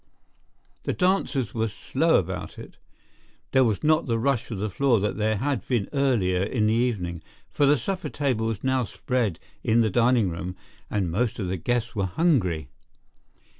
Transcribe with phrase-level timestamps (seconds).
[0.81, 2.77] The dancers were slow about it.
[3.51, 6.73] There was not the rush for the floor that there had been earlier in the
[6.73, 10.55] evening, for the supper table was now spread in the dining room
[10.89, 12.69] and most of the guests were hungry.